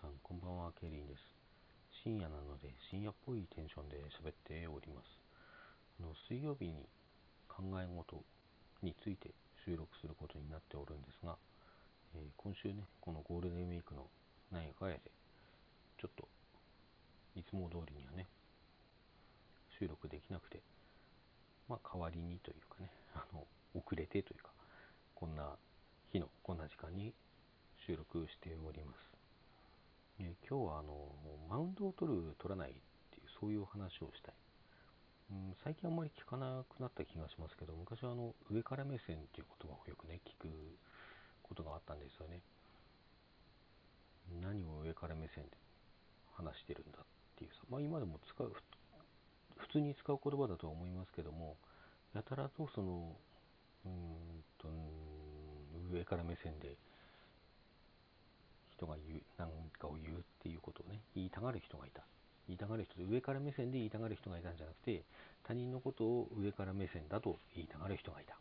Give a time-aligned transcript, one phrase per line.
[0.00, 1.18] さん、こんばんは、ケリーです。
[2.04, 5.10] 深夜なので、深夜っぽいテンションで喋っております。
[5.98, 6.86] あの水曜日に
[7.48, 8.22] 考え事
[8.80, 9.34] について
[9.66, 11.34] 収録することになっておるんですが、
[12.14, 14.06] えー、今週ね、このゴールデンウィークの
[14.52, 15.10] 何かやで、
[15.98, 16.28] ちょっと、
[17.34, 18.28] いつも通りにはね、
[19.80, 20.62] 収録できなくて、
[21.66, 23.42] まあ、代わりにというかね、あの、
[23.74, 24.50] 遅れてというか、
[25.16, 25.58] こんな
[26.12, 27.12] 日のこんな時間に
[27.84, 29.07] 収録しております。
[30.20, 31.14] え今日はあの
[31.48, 34.34] マウントを取る、取らないっていう、そういう話をしたい。
[35.30, 40.48] うん、最近あんまり聞かなくなった気がしますけど、昔はあの上から目線っていう言葉をよくね、聞く
[41.42, 42.40] ことがあったんですよね。
[44.42, 45.56] 何を上から目線で
[46.34, 47.04] 話してるんだっ
[47.36, 48.52] ていうさ、まあ今でも使う、
[49.56, 51.56] 普通に使う言葉だとは思いますけども、
[52.14, 53.14] やたらとその、
[53.84, 54.66] うんと、
[55.92, 56.76] 上から目線で
[58.78, 62.02] 人が言う、何かを言うっていうことをね、言いたがる人がいた。
[62.46, 65.02] 言いたがる人で、上から目線で言いたがる人がいたんじゃなくて、
[65.42, 68.38] 他人のことを上から目線だと言いたがる人がいた。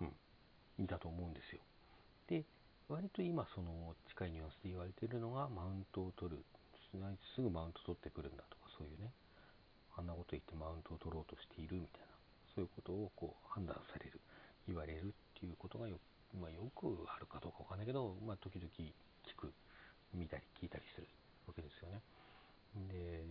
[0.00, 0.84] うん。
[0.84, 1.60] いたと思うんですよ。
[2.28, 2.44] で、
[2.88, 6.44] 割と今、その近いニュアンスで言われているのが、マウントを取る。
[7.36, 9.10] すぐマウント取ってくるんだとか、そういうね、
[9.96, 12.06] あんなこと言ってマウントを取ろうとしているみたいな、
[12.54, 14.18] そういうことをこう判断される、
[14.66, 16.00] 言われるっていうことがよ
[16.38, 18.92] まあ、よくあるかどうかわかんないけど、まあ、時々聞
[19.36, 19.52] く、
[20.14, 21.08] 見たり聞いたりする
[21.46, 22.02] わけですよね。
[22.88, 23.24] で、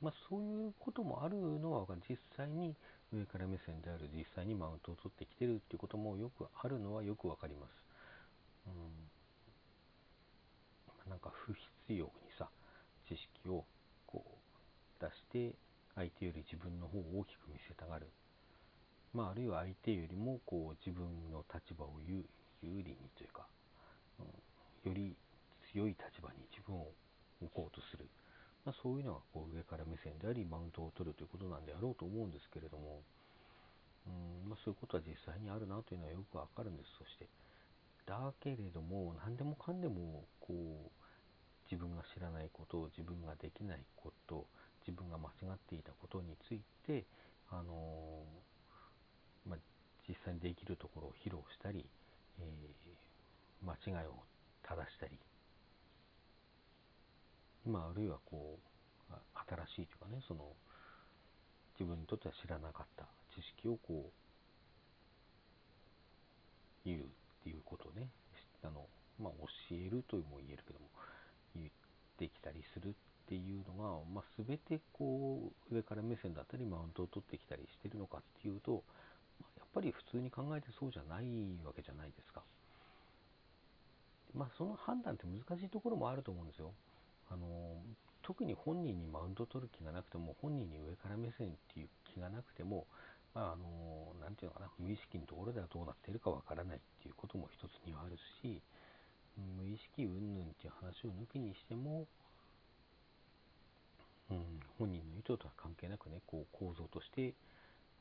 [0.00, 2.74] まあ、そういうこともあるのは実際に
[3.12, 7.70] 上から目線である、実際にマウントを取ってきてるっていうこともよくあるのはよくわかります。
[8.66, 8.72] うん、
[11.10, 12.48] なんか不必要にさ、
[13.08, 13.64] 知識を
[14.06, 15.12] こう出し
[15.50, 15.54] て、
[15.96, 18.06] 相手より自分の方を大きく見せたがる。
[19.14, 22.22] まあ、あるいは相手よりもこう自分の立場を有
[22.62, 23.46] 利にというか、
[24.20, 24.22] う
[24.88, 25.16] ん、より
[25.72, 26.86] 強い立場に自分を
[27.42, 28.06] 置こうとする、
[28.64, 33.02] まあ、そういうのがこう上から目線でありマウントを取るということなんであろうと思うんですけれども、
[34.06, 36.90] うんまあ、そういうことは実際にあるなというのはよくわかるんです。
[36.98, 37.26] そして
[38.06, 40.90] だけれども何でもかんでもこう
[41.70, 44.46] 自分が知らないことを自分ができないこと
[44.86, 47.04] 自分が間違っていたことについて
[47.50, 48.49] あのー、
[50.10, 51.86] 実際にできるところを披露したり、
[52.40, 54.18] えー、間違いを
[54.66, 55.14] 正したり、
[57.64, 59.14] まあ、るいはこう、
[59.70, 60.50] 新しいというかね、その、
[61.78, 63.06] 自分にとっては知らなかった
[63.38, 64.10] 知識をこう、
[66.84, 67.04] 言うっ
[67.44, 68.08] ていうことね、
[68.64, 68.86] あの、
[69.22, 69.32] まあ、
[69.70, 70.86] 教えるとも言えるけども、
[71.54, 71.68] 言っ
[72.18, 72.92] てきたりするっ
[73.28, 78.82] ていうのが、まあ、全てこう、上から目線だったり、マウントを取ってきたりしてるのかっていうと、
[79.70, 81.24] っぱり普通に考えてそうじゃない
[81.64, 82.42] わけじゃないですか。
[84.34, 86.72] まあ、その判断って難しいところもあると思うんですよ。
[87.30, 87.46] あの
[88.22, 92.86] 特に本人にマウント取る気がなくても、本人に上から目線っていう気がなくても、
[93.34, 98.60] まあ、あのなていうのかな、無意識のところではどうなっているかわからないっていうことも一つにはあるし、
[99.56, 102.06] 無意識云々っていう話を抜きにしても、
[104.30, 107.34] うん、本人の意図とは関係なくね、こう構造として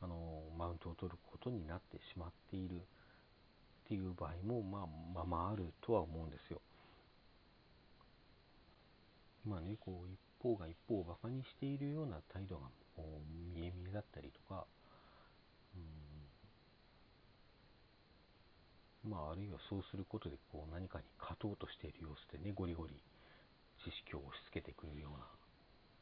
[0.00, 2.80] あのマウントを取ることになってしまっているっ
[3.88, 6.60] ていう場合も、まあ、まあまああるとは思うんですよ。
[9.46, 14.66] まあね、こう一方が一方をバカにしているような態度がこう見え見えだったりとか、
[19.04, 22.92] うん、まああるいはそうすることでこう何かに勝とうとしている様子でね、ゴリゴリ
[23.84, 25.24] 知識を押し付けてくるような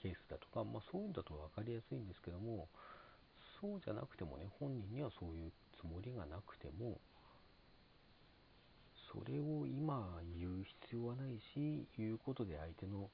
[0.00, 2.68] ケースだとか、まあそういうんだと分かりやすいんですけども、
[3.64, 7.00] そうじゃなくてもね、本人にはそういうつもりがなくても、
[9.08, 13.08] それを今言う必要はないし、言うことで相手の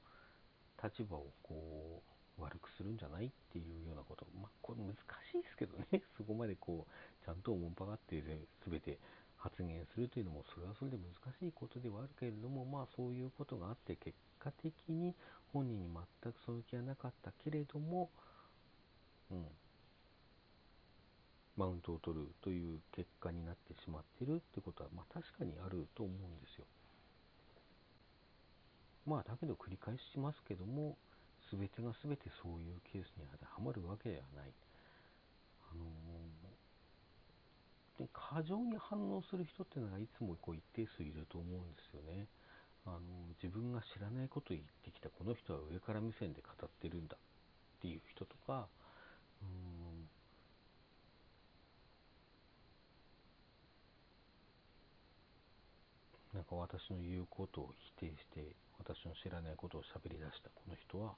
[0.83, 2.03] 立場をこ
[2.37, 4.95] う悪くするんじゃないっていうようなこと、まあ、これ難
[5.31, 8.21] しいですけどね、 そこまでこう、ちゃんとおもんぱがって
[8.67, 8.99] 全て
[9.37, 15.15] 発言するというのも、それはそれで難しいことではあるけれども、まあそういうことがあって、結果的に
[15.53, 18.09] 本人に全くその気はなかったけれども、
[19.31, 19.47] うん、
[21.57, 26.65] マウントを取るという結果になってしまっているってことは、まあ、確かにあると思うんですよ。
[29.05, 30.97] まあだけど繰り返しますけども、
[31.51, 34.53] 全てが全てそういうケースに当てはまるわけではない。
[35.71, 42.27] あのー、過剰に反応する人っていうのがいつもこう一定数いると思うんですよね。
[42.85, 42.99] あの
[43.41, 47.19] 自分が知らないことを言ってきたこの人は上から目線で語ってるんだっ
[47.81, 48.67] ていう人とか、
[49.41, 50.09] うん
[56.33, 60.53] なんか私の言うことを否定して私の知らないことを喋り出した。
[60.53, 61.17] この人は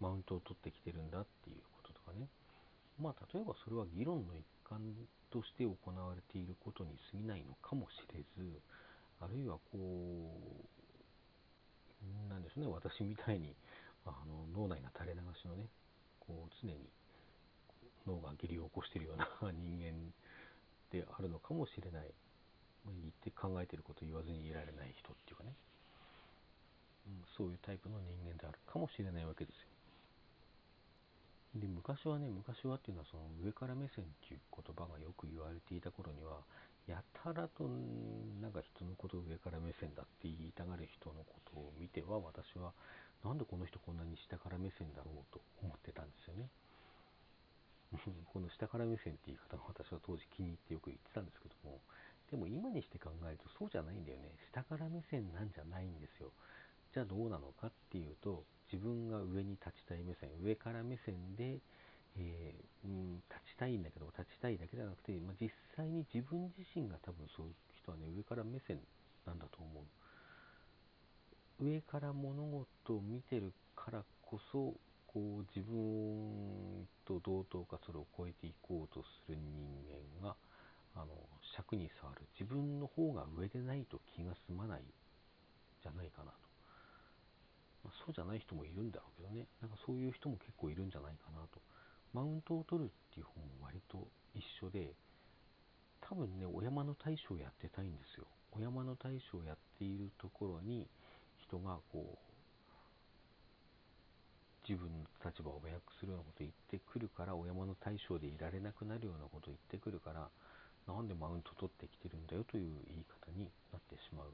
[0.00, 2.28] マウントを取ってきてるんだっていうこととかね。
[3.00, 4.92] まあ例えばそれは議論の一環
[5.32, 8.60] として行われていることに過ぎないのかもしれず
[9.20, 9.76] あるいはこう
[12.30, 13.56] なんでしょうね私みたいに
[14.06, 15.66] あの脳内が垂れ流しのね
[16.20, 16.88] こう常に
[18.06, 20.12] 脳が下痢を起こしているような人間
[20.92, 22.14] であるのかもしれない。
[22.92, 25.52] 言って考えてること言わずにいられない人っていうかね、
[27.06, 29.74] うん、そういうタイプの人間であるかもしれないわけですよ。
[31.54, 36.42] で昔はね昔はっていうのはその上から目線っていう言葉がよく言われていた頃には
[36.90, 37.64] やたらと
[38.42, 42.74] なんか人のことを上から目線だって言いたがる人のことを見ては私は
[43.24, 46.50] なんでこの人こんなに下から目線だろうと思ってたんですよね。
[48.34, 51.80] この下から目線って言い方が私は当時気に入ってよく言ってたんですけども
[52.34, 54.34] でも今にして考えるとそうじゃないんだよね。
[54.50, 56.34] 下から目線なんじゃないんですよ。
[56.92, 58.42] じゃあどうなのかっていうと、
[58.72, 61.62] 自分が上に立ちたい目線、上から目線で、
[62.18, 68.82] えー、うん、立ちたいんだけど、立ちたいだけじゃなくて、まあ、実際に自分自身が多分そういう人はね、上から目線
[69.24, 69.86] なんだと思
[71.62, 71.70] う。
[71.70, 74.74] 上から物事を見てるからこそ、
[75.06, 80.34] こう自分と同等かそれを超えていこうとする人間が、
[80.94, 81.06] あの
[81.56, 82.22] 尺に触る。
[82.38, 84.82] 自分の方が上でないと気が済まない
[85.82, 86.38] じゃないかなと、
[87.84, 89.46] まあ、そうじゃない人もいるんだろうけどね。
[89.60, 91.60] なんかそういう人も結構いるんじゃないかなと。
[92.12, 94.94] マウントを取るっていう方も割と一緒で
[96.00, 98.26] 多分ねお山の大将やってたいんですよ。
[98.52, 100.86] お山の大将やっているところに
[101.42, 102.34] 人がこう
[104.68, 110.28] 自分の立場を誤訳するようなこと言ってくるからお山の大将でいられなくなるようなこと言ってくるから
[110.86, 114.26] なんでマウント取ってきてるんだよという言い方になってしまう。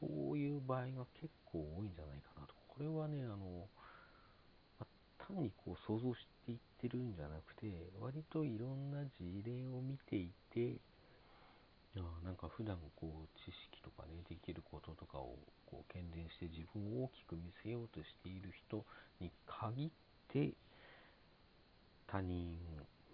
[0.00, 2.54] そういう場合が結構多いんじゃないかなと。
[2.68, 3.68] これはね、あの、
[4.80, 4.86] ま
[5.28, 7.70] 単にこう想像していってるんじゃなくて、
[8.00, 10.74] 割といろんな事例を見ていて、
[11.96, 15.36] あなんか普段こう知識とかね、できることとかを
[15.70, 18.84] こう喧伝して自分を大きく見せようとしている人
[19.20, 19.90] に限っ
[20.32, 20.52] て、
[22.08, 22.58] 他人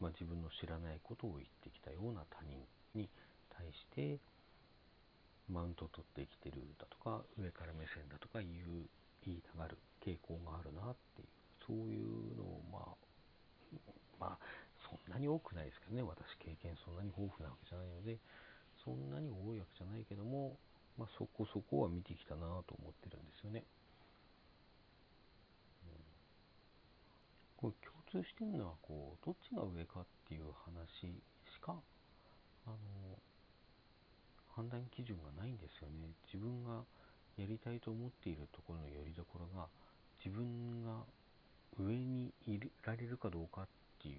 [0.01, 2.55] まあ、自分の知らないことを言ってきたような他人
[2.95, 3.09] に
[3.51, 4.19] 対して
[5.51, 8.87] マウントを取ってきてるだとか上から目線だとか言う
[9.25, 11.29] 言いたがる傾向があるなっていう
[11.67, 13.09] そういうのをまあ
[14.21, 14.39] まあ
[14.87, 18.17] そんなに多くないですけどね私経験そんなに豊富なわけじゃないので
[18.85, 20.57] そんなに多いわけじゃないけども、
[20.97, 23.65] まあ、そこそこは見てきたなと思ってるんですよね。
[27.59, 27.75] これ
[28.11, 31.77] 通してるのはこうどっちが上かっていう話しか
[32.67, 32.77] あの
[34.57, 36.11] 判断基準がないんですよね。
[36.33, 36.83] 自分が
[37.37, 39.69] やりたいと思っているところのよりどころが
[40.25, 41.07] 自分が
[41.79, 43.67] 上にいられるかどうかっ
[44.03, 44.19] てい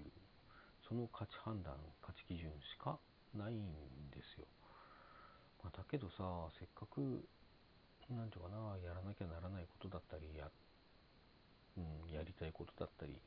[0.88, 2.96] その価値判断価値基準しか
[3.36, 3.68] ないん
[4.10, 4.46] ですよ、
[5.62, 7.22] まあ、だけどさせっかく
[8.10, 10.48] 何て言うかなやらなきゃならないことだったりや,、
[11.76, 13.20] うん、やりたいことだったり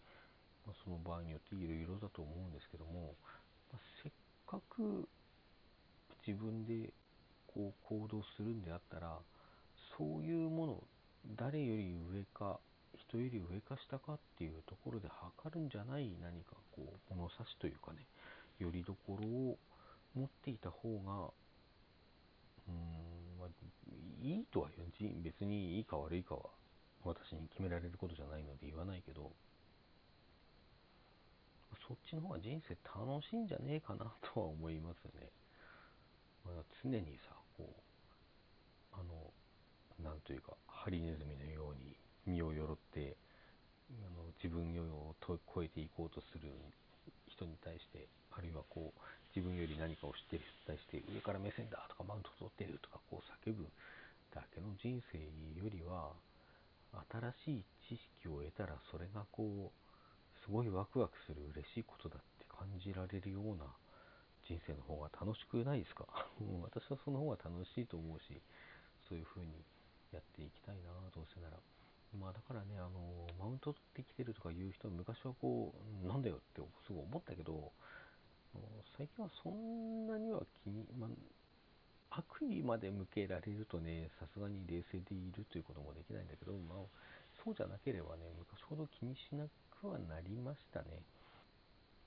[0.66, 3.16] まあ、その場合によっていろいろだと思うんですけども、
[3.72, 4.12] まあ、せっ
[4.48, 5.08] かく
[6.26, 6.90] 自分で
[7.48, 9.18] こう行動するんであったら
[9.98, 10.84] そういうもの
[11.38, 12.60] 誰より上か
[13.10, 18.00] 人より上か下かっていうところで測るんじゃない何かこう物差しというかね
[18.60, 19.58] よりどころを
[20.16, 21.30] 持っていた方が
[22.68, 23.50] うーん、まあ、
[24.22, 26.42] いいとは言う別にいいか悪いかは
[27.04, 29.32] 私に決められることじゃないので言わないけど
[31.88, 35.30] そっちの方が人生楽しいんじゃねえかなとは思いますね。
[36.46, 43.16] まあ、常にさ、こう、あの、なんというか、ハリネズミのように身をよろって、
[43.92, 46.50] あの自分を超えていこうとする
[47.28, 49.00] 人に対して、あるいはこう、
[49.36, 53.68] 自分より何かを知ってる人に対して、上から目線だとか、マウント取ってるとか、こう叫ぶ
[54.34, 56.12] だけの人生よりは、
[57.44, 59.93] 新しい知識を得たら、それがこう、
[60.46, 63.66] すごいワクワクする嬉しいことだって感じられるような
[64.48, 66.06] 人生の方が楽しくないですか？
[66.64, 68.42] 私はその方が楽しいと思うし、
[69.08, 69.64] そういう風に
[70.12, 71.58] やっていきたいな、どうせなら。
[72.20, 75.74] まあだからね、あの、マウント取ってきてるとか言う人昔はこ
[76.04, 77.72] う、なんだよってすぐ思ったけど、
[78.98, 81.08] 最近はそんなには気に、ま、
[82.12, 86.78] 悪意まで向けられるとね、さすがに冷静でいるということもできないんだけど、まあ、
[87.44, 89.46] そうじゃなければね、昔ほど気にしな
[89.82, 91.04] くはなりましたね。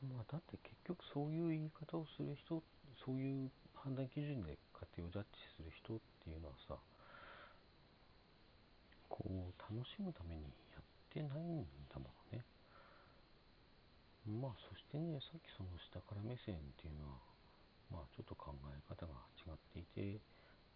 [0.03, 2.63] まあ、だって結局そういう言い方をする人、
[3.05, 6.75] そういう判断基準で家庭をジャッジする人ってっていうのはさ
[9.09, 10.43] こう楽しむために
[10.75, 10.83] やっ
[11.15, 12.43] てないんだもんね
[14.27, 17.23] まあそしてねさっきその下から目線っていうのは
[17.95, 19.15] まあちょっと考え方が
[19.47, 20.19] 違っていて、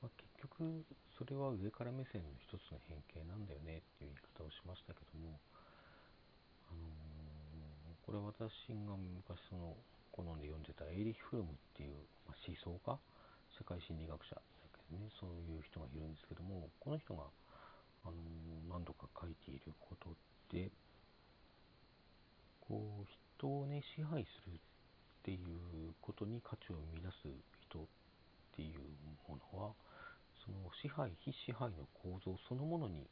[0.00, 0.84] まあ、結局
[1.16, 5.36] それは上から目線の一つの変形なんだよねっていう言い方をしましたけども
[6.68, 9.76] あのー、これは私が昔その
[10.12, 12.96] 好んで読んでたエイリヒ・フルムっていう、まあ、思想家
[13.52, 14.40] 社会心理学者だ
[14.72, 17.28] けどねそういう人がいるんですけどもこの人が、
[18.04, 20.16] あのー、何度か書いていること
[20.48, 20.72] で
[22.64, 24.58] こう人をね支配するっ
[25.22, 27.28] ていうことに価値を生み出す
[27.68, 27.84] 人
[28.60, 28.84] っていう
[29.24, 29.72] ものは
[30.44, 33.08] その支配非支配の構造そのものに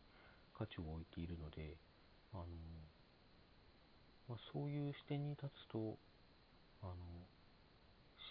[0.53, 1.73] 価値を置いているので
[2.35, 2.45] あの、
[4.29, 5.97] まあ、そういう視点に立つと
[6.85, 6.93] あの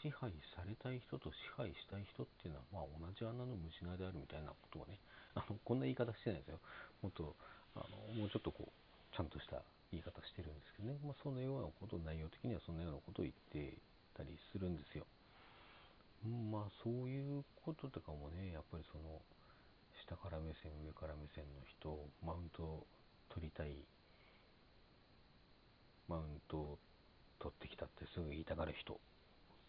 [0.06, 5.02] 支配されたい人と支配したい人っていうのは、まあ、同じ穴の無地なであるみたいなことをね
[5.34, 6.62] あのこんな言い方してないですよ
[7.02, 7.34] もっと
[7.74, 8.72] あのもうちょっとこう
[9.16, 13.74] ちゃんとした言い方してるんですけどね、まあ、そのようなこと内容的にはそんなようなことを言って
[14.14, 15.08] たりするんですよ。
[16.52, 19.22] まあそういうこととかもねやっぱりその
[20.06, 22.86] 下から目線上から目線の人マウント
[23.30, 23.86] 取りたい
[26.08, 26.80] マウントを
[27.40, 29.00] 取ってきたってすぐ言いたがる人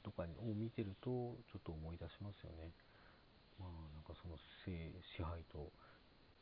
[0.05, 2.71] とかを見てるとちょっと思い出しますよね。
[3.59, 5.73] まあなんかその性支配と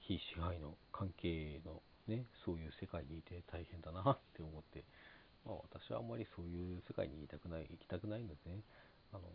[0.01, 4.85] 非支配の関係のね、そういう世界にいて大変だなって思って、
[5.45, 8.63] まあ、私はあんまりそういう世界にいたくない、行きたくないのですね、
[9.13, 9.27] あの、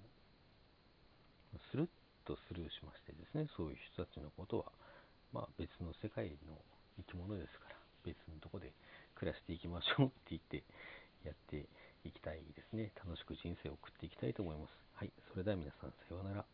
[1.72, 1.90] スルッ
[2.26, 4.72] とスルーしましてですね、そういう人たちのことは、
[5.34, 6.56] まあ別の世界の
[6.98, 8.74] 生き物ですから、別のとこで
[9.16, 10.64] 暮らしていきましょうって言って
[11.24, 11.68] やって
[12.04, 12.92] いきたいですね。
[12.96, 14.72] 楽しく人生を送っていきたいと思います。
[14.96, 15.12] はい。
[15.32, 16.51] それでは皆さん、さようなら。